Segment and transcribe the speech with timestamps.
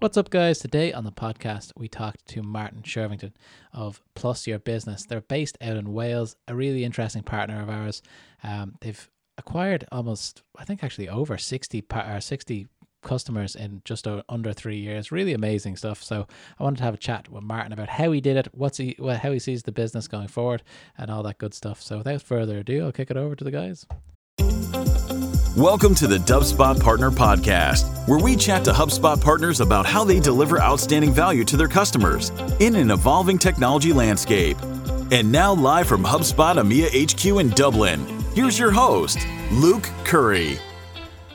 [0.00, 0.58] What's up, guys?
[0.60, 3.34] Today on the podcast, we talked to Martin Shervington
[3.74, 5.04] of Plus Your Business.
[5.04, 8.00] They're based out in Wales, a really interesting partner of ours.
[8.42, 12.68] Um, they've acquired almost, I think, actually over 60, par- or 60
[13.02, 15.12] customers in just under three years.
[15.12, 16.02] Really amazing stuff.
[16.02, 16.26] So
[16.58, 18.96] I wanted to have a chat with Martin about how he did it, what's he,
[18.98, 20.62] well, how he sees the business going forward,
[20.96, 21.82] and all that good stuff.
[21.82, 23.84] So without further ado, I'll kick it over to the guys.
[25.60, 30.18] Welcome to the DubSpot Partner Podcast, where we chat to HubSpot partners about how they
[30.18, 34.56] deliver outstanding value to their customers in an evolving technology landscape.
[35.12, 39.18] And now, live from HubSpot EMEA HQ in Dublin, here's your host,
[39.52, 40.58] Luke Curry.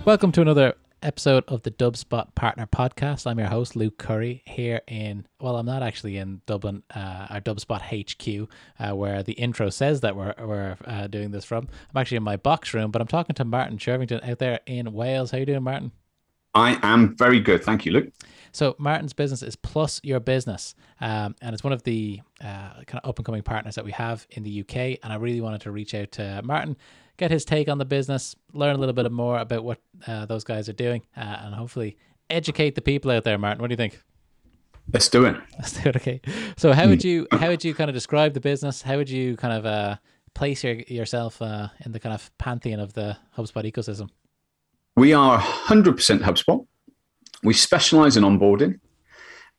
[0.05, 0.73] Welcome to another
[1.05, 3.27] episode of the DubSpot Partner Podcast.
[3.27, 7.41] I'm your host, Luke Curry, here in, well, I'm not actually in Dublin, uh, our
[7.41, 11.67] DubSpot HQ, uh, where the intro says that we're, we're uh, doing this from.
[11.93, 14.93] I'm actually in my box room, but I'm talking to Martin Shervington out there in
[14.93, 15.29] Wales.
[15.29, 15.91] How you doing, Martin?
[16.55, 17.63] I am very good.
[17.63, 18.11] Thank you, Luke.
[18.55, 23.01] So Martin's business is Plus Your Business, um, and it's one of the uh, kind
[23.03, 24.97] of up and coming partners that we have in the UK.
[25.03, 26.77] And I really wanted to reach out to Martin,
[27.17, 30.45] get his take on the business, learn a little bit more about what uh, those
[30.45, 31.97] guys are doing, uh, and hopefully
[32.29, 33.37] educate the people out there.
[33.37, 34.01] Martin, what do you think?
[34.93, 35.35] Let's do it.
[35.57, 35.97] Let's do it.
[35.97, 36.21] Okay.
[36.55, 38.81] So how would you how would you kind of describe the business?
[38.81, 39.97] How would you kind of uh,
[40.33, 44.11] place your, yourself uh, in the kind of pantheon of the HubSpot ecosystem?
[44.95, 46.65] We are 100% HubSpot.
[47.43, 48.79] We specialize in onboarding,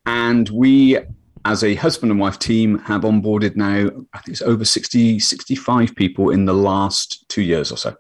[0.07, 0.99] and we,
[1.45, 5.95] as a husband and wife team, have onboarded now, I think it's over 60, 65
[5.95, 7.97] people in the last two years or so.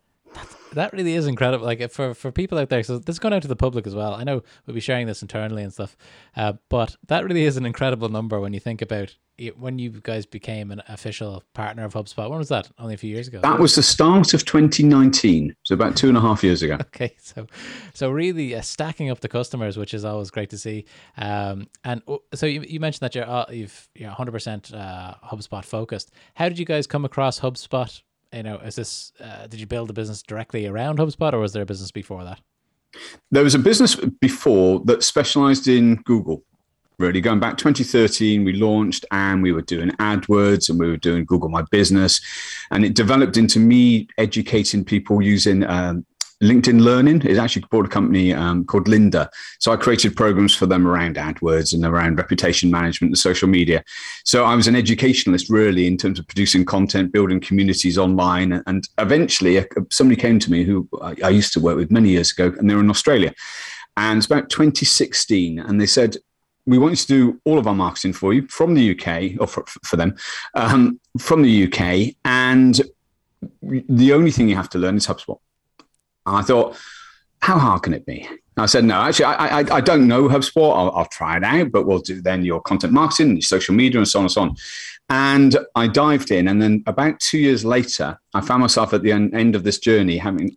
[0.76, 1.64] That really is incredible.
[1.64, 3.94] Like for for people out there, so this is going out to the public as
[3.94, 4.12] well.
[4.14, 5.96] I know we'll be sharing this internally and stuff,
[6.36, 9.88] uh, but that really is an incredible number when you think about it, when you
[10.02, 12.28] guys became an official partner of HubSpot.
[12.28, 12.70] When was that?
[12.78, 13.40] Only a few years ago.
[13.40, 16.78] That was the start of 2019, so about two and a half years ago.
[16.96, 17.46] Okay, so
[17.94, 20.84] so really uh, stacking up the customers, which is always great to see.
[21.16, 25.14] Um, and uh, so you, you mentioned that you're uh, you've you're 100 percent uh,
[25.24, 26.10] HubSpot focused.
[26.34, 28.02] How did you guys come across HubSpot?
[28.32, 31.52] You know, is this uh, did you build a business directly around HubSpot, or was
[31.52, 32.40] there a business before that?
[33.30, 36.42] There was a business before that specialized in Google.
[36.98, 41.26] Really, going back 2013, we launched and we were doing AdWords and we were doing
[41.26, 42.20] Google My Business,
[42.70, 46.06] and it developed into me educating people using um,
[46.42, 49.28] LinkedIn Learning is actually bought a company um, called Lynda.
[49.58, 53.82] So I created programs for them around AdWords and around reputation management and social media.
[54.24, 58.62] So I was an educationalist really in terms of producing content, building communities online.
[58.66, 62.54] And eventually somebody came to me who I used to work with many years ago,
[62.58, 63.32] and they were in Australia.
[63.96, 65.58] And it's about 2016.
[65.58, 66.16] And they said,
[66.66, 69.46] we want you to do all of our marketing for you from the UK or
[69.46, 70.16] for, for them
[70.54, 72.14] um, from the UK.
[72.24, 72.80] And
[73.62, 75.38] the only thing you have to learn is HubSpot.
[76.26, 76.76] And I thought,
[77.40, 78.28] how hard can it be?
[78.58, 80.76] I said, no, actually, I, I, I don't know HubSpot.
[80.76, 83.98] I'll, I'll, try it out, but we'll do then your content marketing, your social media,
[83.98, 84.56] and so on and so on.
[85.10, 86.48] And I dived in.
[86.48, 90.16] And then about two years later, I found myself at the end of this journey
[90.16, 90.56] having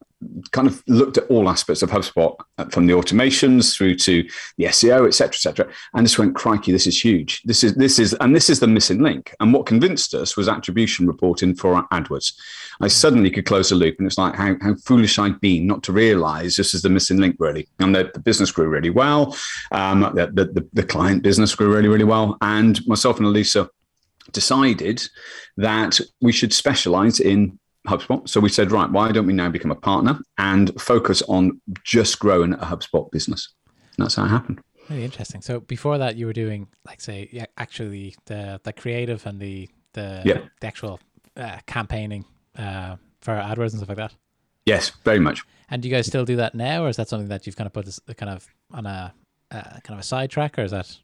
[0.52, 4.66] kind of looked at all aspects of HubSpot uh, from the automations through to the
[4.66, 7.42] SEO, et cetera, et cetera, and just went, crikey, this is huge.
[7.44, 9.34] This is, this is, and this is the missing link.
[9.40, 12.34] And what convinced us was attribution reporting for AdWords.
[12.82, 13.96] I suddenly could close the loop.
[13.98, 17.18] And it's like how, how foolish I'd been not to realize this is the missing
[17.18, 17.68] link, really.
[17.80, 19.36] And the, the business grew really well.
[19.72, 22.38] Um, the, the, the client business grew really, really well.
[22.42, 23.70] And myself and Elisa
[24.32, 25.02] decided
[25.58, 27.58] that we should specialize in
[27.90, 28.28] HubSpot.
[28.28, 32.20] So we said, right, why don't we now become a partner and focus on just
[32.20, 33.54] growing a HubSpot business?
[33.98, 34.62] And that's how it happened.
[34.90, 35.42] Really interesting.
[35.42, 39.70] So before that, you were doing, like, say, yeah, actually the the creative and the
[39.94, 40.42] the, yeah.
[40.62, 41.00] the actual
[41.36, 42.26] uh, campaigning
[42.58, 44.16] uh, for AdWords and stuff like that.
[44.66, 45.44] Yes, very much.
[45.70, 47.68] And do you guys still do that now, or is that something that you've kind
[47.68, 49.14] of put this kind of on a
[49.52, 50.98] uh, kind of a sidetrack, or is that?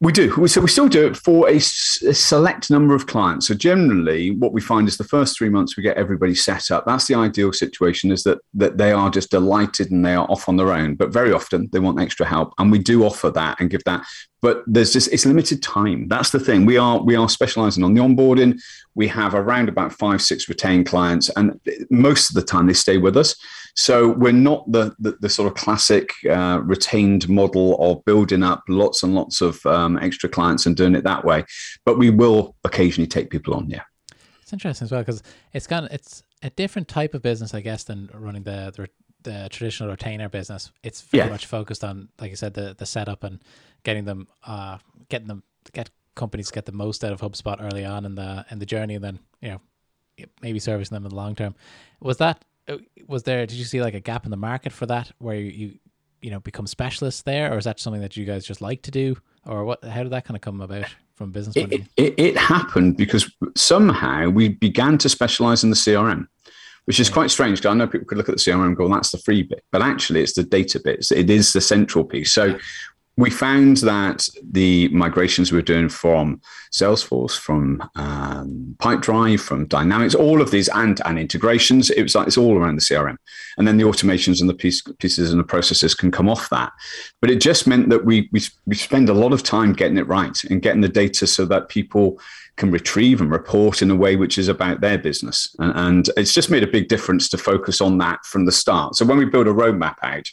[0.00, 0.46] We do.
[0.46, 3.48] So we still do it for a, a, select number of clients.
[3.48, 6.86] So generally, what we find is the first three months we get everybody set up.
[6.86, 8.12] That's the ideal situation.
[8.12, 10.94] Is that that they are just delighted and they are off on their own.
[10.94, 14.06] But very often they want extra help, and we do offer that and give that.
[14.40, 16.06] But there's just it's limited time.
[16.06, 16.64] That's the thing.
[16.64, 18.60] We are we are specialising on the onboarding.
[18.94, 21.60] We have around about five six retained clients, and
[21.90, 23.34] most of the time they stay with us.
[23.78, 28.64] So we're not the the, the sort of classic uh, retained model of building up
[28.68, 31.44] lots and lots of um, extra clients and doing it that way,
[31.84, 33.70] but we will occasionally take people on.
[33.70, 33.82] Yeah,
[34.42, 35.22] it's interesting as well because
[35.52, 38.88] it's kind of it's a different type of business, I guess, than running the the,
[39.22, 40.72] the traditional retainer business.
[40.82, 41.30] It's very yeah.
[41.30, 43.38] much focused on, like I said, the the setup and
[43.84, 44.78] getting them, uh,
[45.08, 48.58] getting them get companies get the most out of HubSpot early on in the in
[48.58, 49.60] the journey, and then you know
[50.42, 51.54] maybe servicing them in the long term.
[52.00, 54.86] Was that Uh, was there did you see like a gap in the market for
[54.86, 55.78] that where you
[56.20, 58.90] you know become specialists there, or is that something that you guys just like to
[58.90, 59.16] do,
[59.46, 59.84] or what?
[59.84, 61.56] How did that kind of come about from business?
[61.56, 66.26] It, it, it, it happened because somehow we began to specialize in the CRM
[66.88, 68.84] which is quite strange because I know people could look at the CRM and go,
[68.84, 71.12] well, that's the free bit, but actually it's the data bits.
[71.12, 72.32] It is the central piece.
[72.32, 72.58] So
[73.18, 76.40] we found that the migrations we are doing from
[76.72, 82.28] Salesforce, from um, Pipedrive, from Dynamics, all of these and and integrations, it was like
[82.28, 83.16] it's all around the CRM,
[83.56, 86.70] and then the automations and the piece, pieces and the processes can come off that.
[87.20, 90.06] But it just meant that we we we spend a lot of time getting it
[90.06, 92.20] right and getting the data so that people
[92.54, 96.34] can retrieve and report in a way which is about their business, and, and it's
[96.34, 98.94] just made a big difference to focus on that from the start.
[98.94, 100.30] So when we build a roadmap out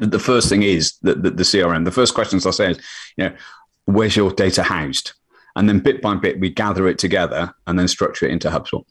[0.00, 1.84] the first thing is that the, the, CRM.
[1.84, 2.78] The first questions I say is,
[3.16, 3.36] you know,
[3.86, 5.12] where's your data housed?
[5.56, 8.84] And then bit by bit, we gather it together and then structure it into HubSpot.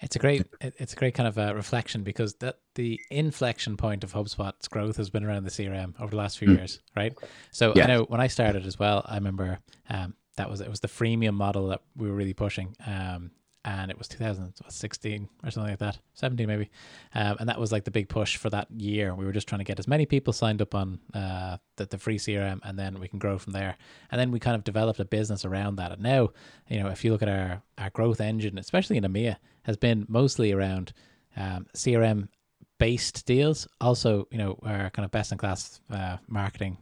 [0.00, 4.02] It's a great, it's a great kind of uh, reflection because that the inflection point
[4.02, 6.56] of HubSpot's growth has been around the CRM over the last few mm.
[6.56, 7.14] years, right?
[7.52, 7.84] So yeah.
[7.84, 10.88] I know when I started as well, I remember um, that was it was the
[10.88, 12.74] freemium model that we were really pushing.
[12.84, 13.30] Um,
[13.64, 16.70] and it was 2016 or something like that, 17 maybe.
[17.14, 19.14] Um, and that was like the big push for that year.
[19.14, 21.98] We were just trying to get as many people signed up on uh, the, the
[21.98, 23.76] free CRM, and then we can grow from there.
[24.10, 25.92] And then we kind of developed a business around that.
[25.92, 26.30] And now,
[26.68, 30.06] you know, if you look at our, our growth engine, especially in EMEA, has been
[30.08, 30.92] mostly around
[31.36, 32.28] um, CRM
[32.78, 33.68] based deals.
[33.80, 36.78] Also, you know, our kind of best in class uh, marketing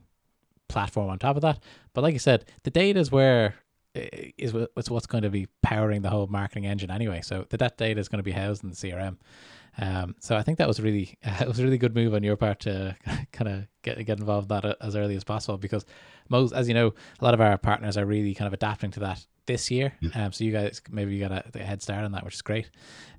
[0.68, 1.62] platform on top of that.
[1.92, 3.56] But like I said, the data is where
[3.94, 7.20] is what's going to be powering the whole marketing engine anyway.
[7.22, 9.16] So the that data is going to be housed in the CRM.
[9.78, 12.22] Um, so I think that was really uh, it was a really good move on
[12.22, 12.96] your part to
[13.32, 15.84] kind of get get involved in that as early as possible because
[16.28, 19.00] most, as you know, a lot of our partners are really kind of adapting to
[19.00, 19.92] that this year.
[20.00, 20.26] Yeah.
[20.26, 22.42] Um, so you guys maybe you got a, a, head start on that, which is
[22.42, 22.70] great.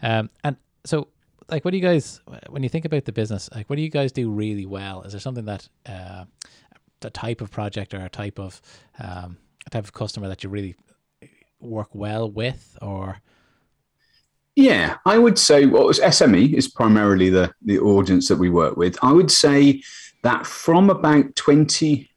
[0.01, 1.09] Um, and so
[1.50, 3.50] like, what do you guys when you think about the business?
[3.53, 5.01] Like, what do you guys do really well?
[5.01, 6.25] Is there something that uh,
[7.01, 8.62] the type of project or a type of
[9.00, 9.38] um,
[9.69, 10.75] type of customer that you really
[11.59, 13.21] work well with or?
[14.55, 18.75] Yeah i would say what well sme is primarily the the audience that we work
[18.75, 18.97] with.
[19.01, 19.81] I would say
[20.23, 22.09] that from about 20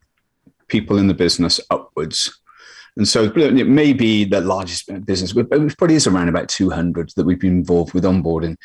[0.69, 2.41] people in the business upwards.
[2.97, 7.11] And so it may be the largest business but it probably is around about 200
[7.17, 8.57] that we've been involved with onboarding.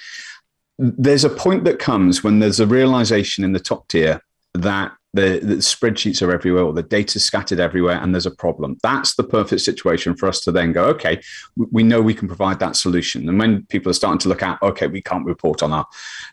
[0.77, 4.21] There's a point that comes when there's a realization in the top tier
[4.53, 8.77] that the, the, spreadsheets are everywhere or the data scattered everywhere and there's a problem.
[8.83, 11.21] That's the perfect situation for us to then go okay
[11.55, 13.27] we know we can provide that solution.
[13.27, 15.87] And when people are starting to look at okay we can't report on our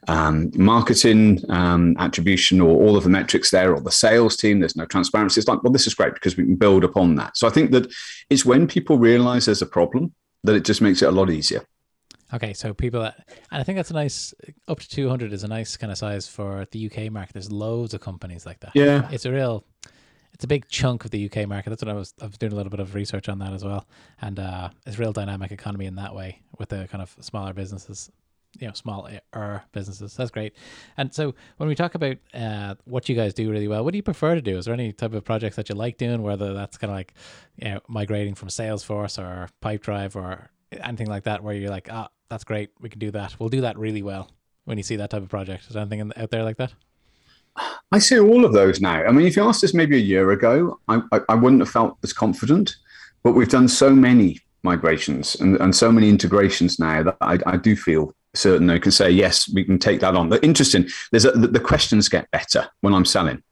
[0.09, 4.77] um, marketing um, attribution or all of the metrics there or the sales team there's
[4.77, 7.37] no transparency it's like well this is great because we can build upon that.
[7.37, 7.91] So i think that
[8.31, 10.15] it's when people realize there's a problem
[10.45, 11.63] that it just makes it a lot easier
[12.35, 14.35] Okay, so people, that, and I think that's a nice
[14.67, 17.35] up to two hundred is a nice kind of size for the UK market.
[17.35, 18.73] There's loads of companies like that.
[18.75, 19.65] Yeah, it's a real,
[20.33, 21.71] it's a big chunk of the UK market.
[21.71, 22.15] That's what I was.
[22.21, 23.87] I was doing a little bit of research on that as well,
[24.21, 27.53] and uh, it's a real dynamic economy in that way with the kind of smaller
[27.53, 28.11] businesses,
[28.59, 29.21] you know, smaller
[29.73, 30.17] businesses.
[30.17, 30.55] That's great.
[30.97, 33.99] And so when we talk about uh, what you guys do really well, what do
[33.99, 34.59] you prefer to do?
[34.59, 37.15] Is there any type of projects that you like doing, whether that's kind of like,
[37.57, 42.09] you know, migrating from Salesforce or Pipedrive or anything like that, where you're like, ah,
[42.29, 42.71] that's great.
[42.81, 43.37] We can do that.
[43.39, 44.31] We'll do that really well
[44.65, 45.65] when you see that type of project.
[45.69, 46.73] Is there anything out there like that?
[47.93, 49.05] I see all of those now.
[49.05, 51.71] I mean, if you asked us maybe a year ago, I, I, I wouldn't have
[51.71, 52.77] felt as confident,
[53.23, 57.57] but we've done so many migrations and, and so many integrations now that I, I
[57.57, 60.29] do feel certain I can say, yes, we can take that on.
[60.29, 63.43] But interesting, there's a, the, the questions get better when I'm selling.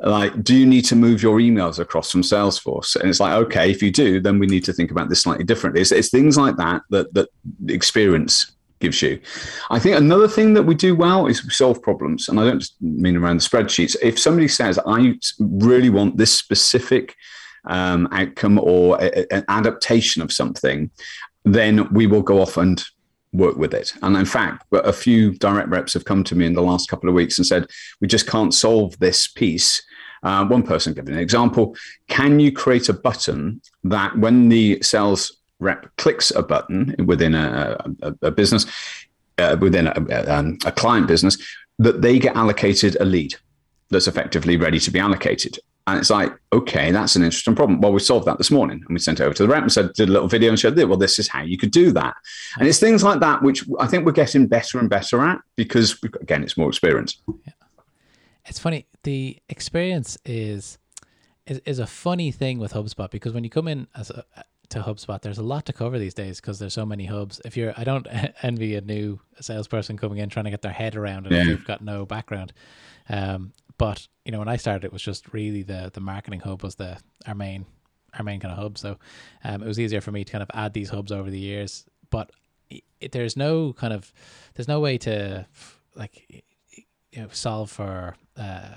[0.00, 2.96] Like, do you need to move your emails across from Salesforce?
[2.96, 5.44] And it's like, okay, if you do, then we need to think about this slightly
[5.44, 5.80] differently.
[5.80, 7.28] It's, it's things like that that that
[7.68, 9.20] experience gives you.
[9.70, 12.64] I think another thing that we do well is we solve problems, and I don't
[12.80, 13.96] mean around the spreadsheets.
[14.02, 17.14] If somebody says, "I really want this specific
[17.66, 20.90] um, outcome or an adaptation of something,"
[21.44, 22.82] then we will go off and
[23.34, 23.92] work with it.
[24.02, 27.08] And in fact, a few direct reps have come to me in the last couple
[27.08, 27.66] of weeks and said,
[28.00, 29.82] we just can't solve this piece.
[30.22, 31.76] Uh, one person gave an example.
[32.08, 37.76] Can you create a button that when the sales rep clicks a button within a,
[38.02, 38.66] a, a business,
[39.38, 41.36] uh, within a, um, a client business,
[41.78, 43.34] that they get allocated a lead
[43.90, 45.58] that's effectively ready to be allocated?
[45.86, 47.80] And it's like, okay, that's an interesting problem.
[47.80, 49.72] Well, we solved that this morning and we sent it over to the rep and
[49.72, 52.14] said, did a little video and showed, well, this is how you could do that.
[52.58, 56.02] And it's things like that, which I think we're getting better and better at because,
[56.20, 57.20] again, it's more experience.
[57.28, 57.52] Yeah.
[58.46, 58.86] It's funny.
[59.02, 60.78] The experience is,
[61.46, 64.24] is, is a funny thing with HubSpot because when you come in as a,
[64.70, 67.42] to HubSpot, there's a lot to cover these days because there's so many hubs.
[67.44, 68.06] If you're, I don't
[68.42, 71.42] envy a new salesperson coming in trying to get their head around it yeah.
[71.42, 72.54] if you've got no background.
[73.08, 76.62] Um, but you know, when I started, it was just really the the marketing hub
[76.62, 77.66] was the our main
[78.18, 78.78] our main kind of hub.
[78.78, 78.98] So
[79.42, 81.84] um, it was easier for me to kind of add these hubs over the years.
[82.10, 82.30] But
[82.70, 84.12] it, there's no kind of
[84.54, 85.46] there's no way to
[85.94, 86.44] like
[87.12, 88.74] you know solve for uh,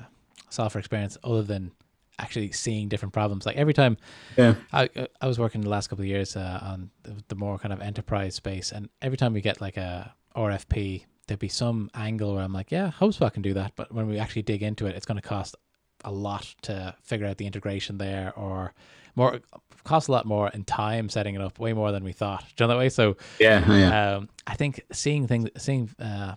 [0.49, 1.71] solve for experience other than
[2.19, 3.45] actually seeing different problems.
[3.45, 3.97] Like every time,
[4.37, 4.89] yeah, I
[5.21, 7.81] I was working the last couple of years uh, on the, the more kind of
[7.81, 12.43] enterprise space, and every time we get like a RFP, there'd be some angle where
[12.43, 15.05] I'm like, yeah, HubSpot can do that, but when we actually dig into it, it's
[15.05, 15.55] going to cost
[16.03, 18.74] a lot to figure out the integration there, or
[19.15, 19.39] more
[19.84, 22.43] costs a lot more in time setting it up, way more than we thought.
[22.55, 22.89] Do you know that way?
[22.89, 24.15] So yeah, yeah.
[24.15, 26.36] Um, I think seeing things, seeing uh,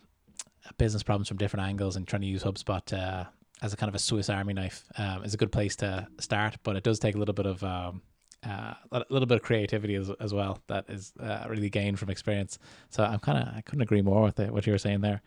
[0.78, 3.24] business problems from different angles, and trying to use HubSpot uh,
[3.62, 6.56] as a kind of a Swiss Army knife um, is a good place to start.
[6.62, 8.02] But it does take a little bit of um,
[8.46, 12.10] uh, a little bit of creativity as, as well that is uh, really gained from
[12.10, 12.58] experience.
[12.88, 15.22] So I'm kind of I couldn't agree more with it, what you were saying there.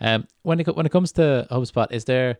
[0.00, 2.38] Um, when it when it comes to HubSpot, is there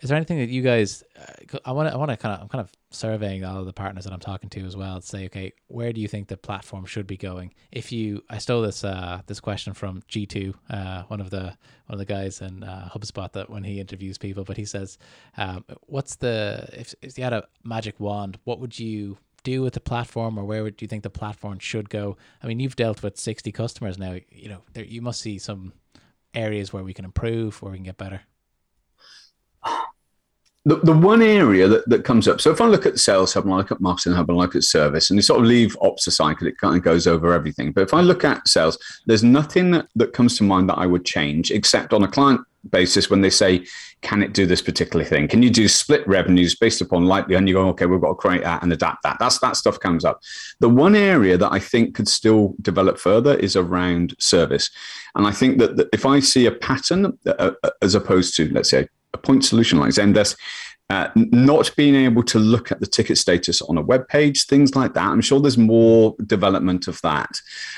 [0.00, 2.40] is there anything that you guys uh, i want to i want to kind of
[2.40, 5.06] i'm kind of surveying all of the partners that i'm talking to as well to
[5.06, 8.62] say okay where do you think the platform should be going if you i stole
[8.62, 11.56] this uh this question from g2 uh one of the one
[11.90, 14.98] of the guys in uh, hubspot that when he interviews people but he says
[15.36, 19.74] um what's the if, if you had a magic wand what would you do with
[19.74, 23.02] the platform or where would you think the platform should go i mean you've dealt
[23.02, 25.72] with 60 customers now you know there you must see some
[26.34, 28.22] areas where we can improve where we can get better
[30.64, 33.44] the, the one area that, that comes up, so if I look at Sales Hub
[33.44, 35.46] and I look at Marketing Hub and I look at Service, and you sort of
[35.46, 37.72] leave Ops aside because it kind of goes over everything.
[37.72, 40.86] But if I look at Sales, there's nothing that, that comes to mind that I
[40.86, 43.66] would change except on a client basis when they say,
[44.02, 45.28] can it do this particular thing?
[45.28, 47.40] Can you do split revenues based upon likelihood?
[47.40, 49.16] And you go, okay, we've got to create that and adapt that.
[49.18, 50.20] That's that stuff comes up.
[50.60, 54.70] The one area that I think could still develop further is around service.
[55.14, 58.48] And I think that, that if I see a pattern uh, uh as opposed to,
[58.50, 60.36] let's say, a point solution like Zendesk,
[60.90, 64.74] uh, not being able to look at the ticket status on a web page, things
[64.74, 65.08] like that.
[65.08, 67.30] I'm sure there's more development of that.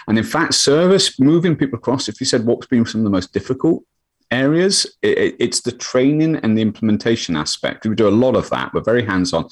[0.09, 3.11] And in fact, service, moving people across, if you said what's been some of the
[3.11, 3.85] most difficult
[4.35, 7.87] areas, it, it's the training and the implementation aspect.
[7.87, 8.73] We do a lot of that.
[8.73, 9.45] We're very hands on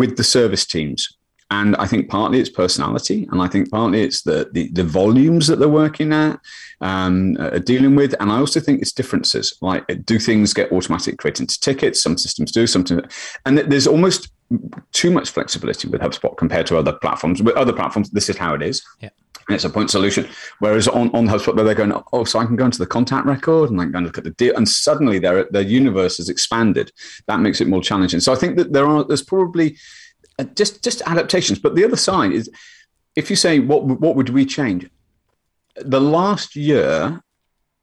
[0.00, 1.16] with the service teams.
[1.48, 5.46] And I think partly it's personality, and I think partly it's the the, the volumes
[5.46, 6.40] that they're working at,
[6.80, 7.34] um,
[7.64, 9.56] dealing with, and I also think it's differences.
[9.60, 12.02] Like, do things get automatic created into tickets?
[12.02, 13.00] Some systems do, something,
[13.44, 14.20] and there's almost
[14.90, 17.40] too much flexibility with HubSpot compared to other platforms.
[17.40, 18.82] With other platforms, this is how it is.
[19.00, 19.10] Yeah.
[19.48, 20.28] It's a point solution.
[20.58, 23.70] Whereas on, on HubSpot, they're going, oh, so I can go into the contact record
[23.70, 24.56] and I can look at the deal.
[24.56, 26.90] And suddenly their, their universe has expanded.
[27.26, 28.18] That makes it more challenging.
[28.20, 29.76] So I think that there are, there's probably
[30.38, 31.58] uh, just just adaptations.
[31.58, 32.50] But the other side is,
[33.14, 34.88] if you say what what would we change,
[35.76, 37.22] the last year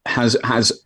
[0.05, 0.85] has has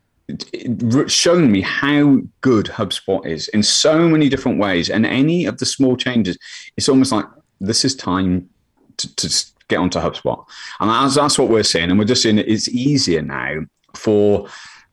[1.07, 5.65] shown me how good HubSpot is in so many different ways, and any of the
[5.65, 6.37] small changes,
[6.77, 7.25] it's almost like
[7.59, 8.49] this is time
[8.97, 10.45] to, to get onto HubSpot,
[10.79, 13.61] and that's, that's what we're seeing, and we're just seeing it's easier now
[13.95, 14.47] for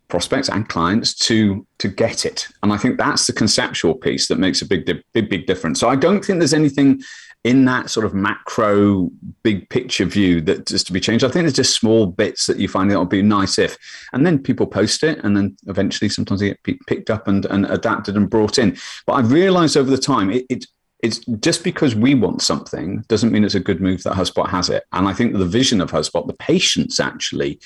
[0.09, 2.47] prospects and clients to to get it.
[2.63, 5.81] And i think that's the conceptual piece that makes a big big big difference.
[5.81, 7.03] So i don't think there's anything
[7.45, 9.11] in that sort of macro
[9.43, 11.25] big picture view that is to be changed.
[11.25, 13.77] I think there's just small bits that you find that would be nice if.
[14.15, 17.67] And then people post it and then eventually sometimes they get picked up and, and
[17.67, 18.79] adapted and brought in.
[19.07, 20.67] But i've realized over the time it, it
[21.05, 24.71] it's just because we want something doesn't mean it's a good move that HubSpot has
[24.71, 24.85] it.
[24.93, 27.61] And I think the vision of HubSpot, the patience actually,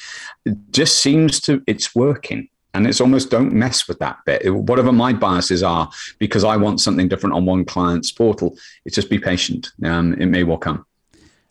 [0.73, 2.49] just seems to it's working.
[2.75, 4.53] And it's almost don't mess with that bit.
[4.53, 9.09] Whatever my biases are, because I want something different on one client's portal, it's just
[9.09, 9.71] be patient.
[9.85, 10.85] Um, it may well come.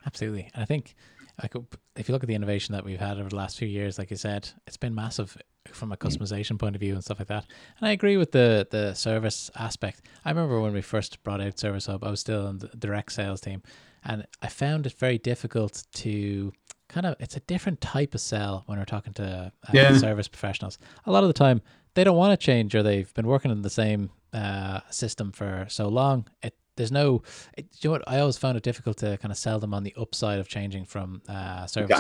[0.06, 0.52] Absolutely.
[0.56, 0.94] I think
[1.42, 1.54] like
[1.96, 4.10] if you look at the innovation that we've had over the last few years, like
[4.10, 7.46] you said, it's been massive from a customization point of view and stuff like that.
[7.80, 10.02] And I agree with the the service aspect.
[10.26, 13.12] I remember when we first brought out Service Hub, I was still in the direct
[13.12, 13.62] sales team,
[14.04, 16.52] and I found it very difficult to
[16.90, 17.16] kind of.
[17.20, 19.96] It's a different type of sell when we're talking to uh, yeah.
[19.98, 20.80] service professionals.
[21.06, 21.62] A lot of the time,
[21.94, 25.68] they don't want to change, or they've been working in the same uh, system for
[25.70, 26.28] so long.
[26.42, 27.22] It there's no
[27.58, 29.84] it, you know what I always found it difficult to kind of sell them on
[29.84, 32.00] the upside of changing from uh, service.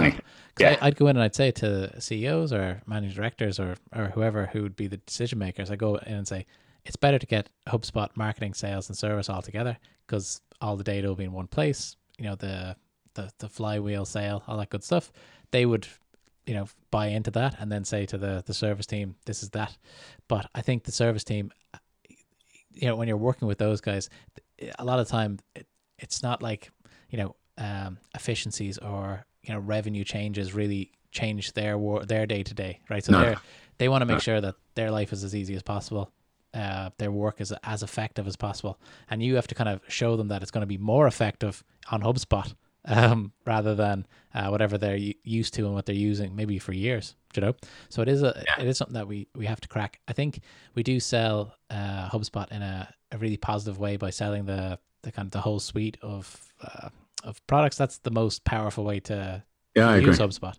[0.60, 0.77] Yeah.
[0.81, 4.46] I, would go in and I'd say to CEOs or managing directors or or whoever
[4.46, 6.46] who would be the decision makers, I go in and say
[6.86, 11.07] it's better to get HubSpot marketing, sales, and service all together because all the data
[11.07, 11.96] will be in one place.
[12.17, 12.75] You know the
[13.15, 15.12] the the flywheel sale, all that good stuff.
[15.51, 15.88] They would
[16.46, 19.50] you know buy into that and then say to the the service team this is
[19.50, 19.77] that
[20.29, 21.51] but i think the service team
[22.81, 24.10] you know when you're working with those guys
[24.79, 25.67] a lot of time it,
[25.98, 26.72] it's not like
[27.10, 32.43] you know um, efficiencies or you know revenue changes really change their war their day
[32.43, 33.22] to day right so no.
[33.22, 33.36] they
[33.77, 34.19] they want to make no.
[34.19, 36.12] sure that their life is as easy as possible
[36.53, 38.79] uh, their work is as effective as possible,
[39.10, 41.63] and you have to kind of show them that it's going to be more effective
[41.91, 42.55] on HubSpot
[42.88, 47.15] um, rather than uh, whatever they're used to and what they're using maybe for years.
[47.36, 47.56] You know,
[47.89, 48.63] so it is a yeah.
[48.63, 50.00] it is something that we we have to crack.
[50.08, 50.39] I think
[50.74, 55.12] we do sell uh, HubSpot in a, a really positive way by selling the the
[55.12, 56.89] kind of the whole suite of uh,
[57.24, 57.77] of products.
[57.77, 59.44] That's the most powerful way to,
[59.75, 60.56] yeah, to use HubSpot.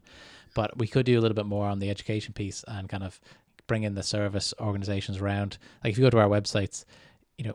[0.54, 3.20] But we could do a little bit more on the education piece and kind of
[3.66, 5.58] bring in the service organizations around.
[5.82, 6.84] Like if you go to our websites,
[7.36, 7.54] you know,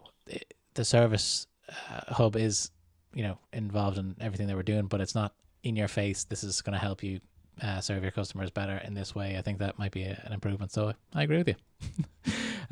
[0.73, 2.71] the service uh, hub is
[3.13, 6.23] you know involved in everything they we're doing, but it's not in your face.
[6.25, 7.19] This is going to help you
[7.61, 9.37] uh, serve your customers better in this way.
[9.37, 10.71] I think that might be a, an improvement.
[10.71, 11.55] So I agree with you.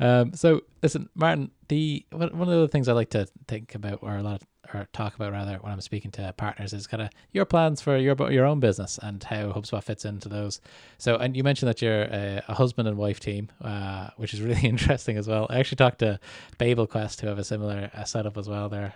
[0.00, 4.16] um, so listen, Martin, the one of the things I like to think about, or
[4.16, 7.10] a lot, of, or talk about rather, when I'm speaking to partners, is kind of
[7.32, 10.60] your plans for your your own business and how HubSpot fits into those.
[10.98, 14.40] So, and you mentioned that you're a, a husband and wife team, uh, which is
[14.40, 15.46] really interesting as well.
[15.50, 16.18] I actually talked to
[16.58, 18.68] Babel Quest, who have a similar uh, setup as well.
[18.68, 18.94] They're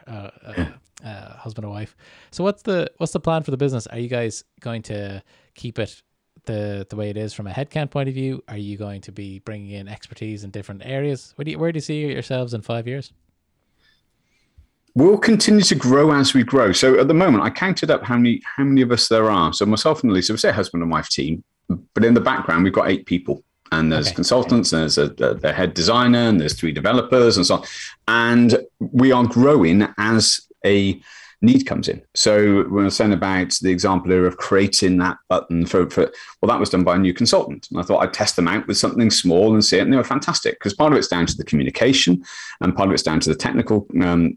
[1.07, 1.97] uh, husband and wife.
[2.31, 3.87] So, what's the what's the plan for the business?
[3.87, 5.23] Are you guys going to
[5.55, 6.03] keep it
[6.45, 8.43] the the way it is from a headcount point of view?
[8.49, 11.33] Are you going to be bringing in expertise in different areas?
[11.37, 13.13] Where do you, where do you see yourselves in five years?
[14.95, 16.73] We'll continue to grow as we grow.
[16.73, 19.53] So at the moment, I counted up how many how many of us there are.
[19.53, 21.45] So myself and Lisa, we say husband and wife team,
[21.95, 24.15] but in the background we've got eight people, and there's okay.
[24.15, 27.65] consultants, and there's a, a, the head designer, and there's three developers, and so on.
[28.09, 31.00] And we are growing as a
[31.42, 32.02] need comes in.
[32.14, 36.49] So when I was saying about the example of creating that button for, for, well,
[36.49, 37.68] that was done by a new consultant.
[37.70, 39.82] And I thought I'd test them out with something small and see it.
[39.82, 42.25] And they were fantastic because part of it's down to the communication
[42.61, 44.35] and part of it's down to the technical um,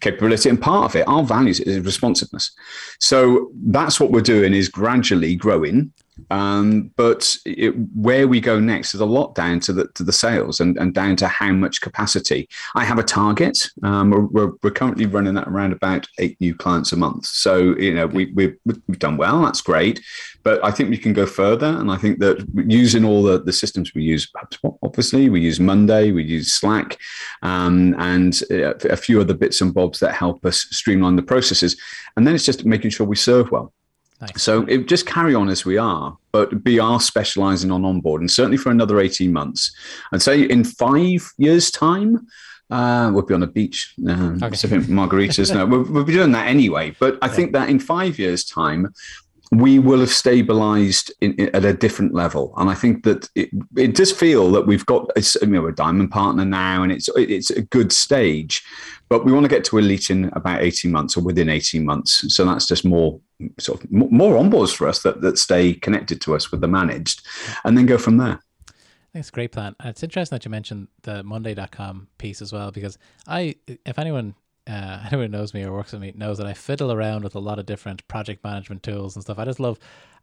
[0.00, 0.48] capability.
[0.48, 2.52] And part of it, our values is responsiveness.
[2.98, 5.92] So that's what we're doing is gradually growing
[6.30, 10.12] um, but it, where we go next is a lot down to the to the
[10.12, 12.48] sales and, and down to how much capacity.
[12.74, 13.58] I have a target.
[13.82, 17.26] Um, we're, we're, currently running at around about eight new clients a month.
[17.26, 19.42] So you know we, we've, we've done well.
[19.42, 20.00] That's great.
[20.44, 21.66] But I think we can go further.
[21.66, 24.30] And I think that using all the, the systems we use,
[24.82, 26.98] obviously we use Monday, we use Slack,
[27.42, 31.80] um, and a few other bits and bobs that help us streamline the processes.
[32.16, 33.72] And then it's just making sure we serve well.
[34.32, 34.42] Nice.
[34.42, 38.30] So it, just carry on as we are, but we are specializing on onboard, and
[38.30, 39.74] certainly for another 18 months.
[40.12, 42.26] I'd say in five years' time,
[42.70, 44.56] uh, we'll be on a beach, uh, okay.
[44.56, 45.52] sipping margaritas.
[45.52, 46.94] no, we'll, we'll, be doing that anyway.
[46.98, 47.32] But I yeah.
[47.32, 48.94] think that in five years' time,
[49.52, 52.54] we will have stabilized in, in, at a different level.
[52.56, 56.10] And I think that it, it does feel that we've got you know, a diamond
[56.10, 58.64] partner now and it's, it's a good stage,
[59.14, 62.34] but we want to get to elite in about 18 months or within 18 months.
[62.34, 63.20] So that's just more
[63.60, 67.24] sort of more onboards for us that, that stay connected to us with the managed
[67.62, 68.40] and then go from there.
[69.12, 69.76] That's a great plan.
[69.78, 72.98] Uh, it's interesting that you mentioned the Monday.com piece as well, because
[73.28, 73.54] I,
[73.86, 74.34] if anyone
[74.66, 77.40] uh, anyone knows me or works with me knows that I fiddle around with a
[77.40, 79.38] lot of different project management tools and stuff.
[79.38, 79.78] I just love,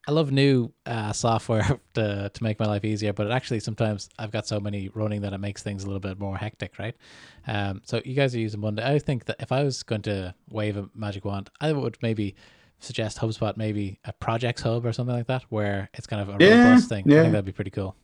[0.08, 3.13] I love new uh, software to to make my life easier.
[3.13, 6.19] But actually, sometimes I've got so many running that it makes things a little bit
[6.19, 6.95] more hectic, right?
[7.47, 8.84] Um, so you guys are using Monday.
[8.84, 12.36] I think that if I was going to wave a magic wand, I would maybe
[12.80, 16.43] suggest HubSpot, maybe a projects hub or something like that, where it's kind of a
[16.43, 17.04] yeah, robust thing.
[17.08, 17.19] Yeah.
[17.19, 17.95] I think that'd be pretty cool.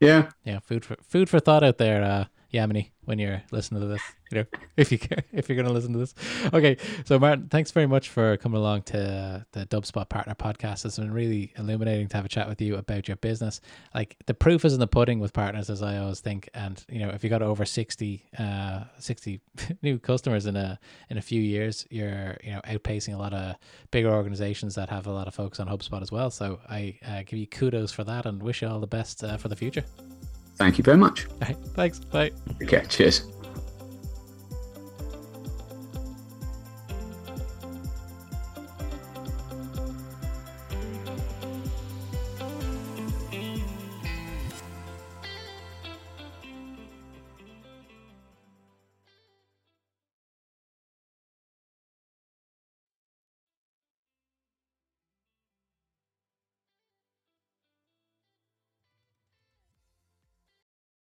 [0.00, 0.58] Yeah, yeah.
[0.60, 4.40] Food for food for thought out there, uh, Yamini, when you're listening to this you
[4.40, 6.14] know, if you care, if you're going to listen to this.
[6.52, 10.84] Okay, so Martin, thanks very much for coming along to the Dubspot Partner Podcast.
[10.84, 13.60] It's been really illuminating to have a chat with you about your business.
[13.94, 16.48] Like the proof is in the pudding with partners, as I always think.
[16.54, 19.40] And you know, if you got over 60, uh, 60
[19.82, 20.78] new customers in a
[21.10, 23.56] in a few years, you're you know outpacing a lot of
[23.90, 26.30] bigger organizations that have a lot of focus on HubSpot as well.
[26.30, 29.36] So I uh, give you kudos for that and wish you all the best uh,
[29.36, 29.84] for the future.
[30.56, 31.26] Thank you very much.
[31.40, 31.98] Right, thanks.
[31.98, 32.30] Bye.
[32.62, 33.26] Okay, cheers.